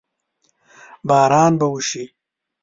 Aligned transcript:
باران 1.07 1.51
به 1.59 1.65
وشي؟ 1.73 2.03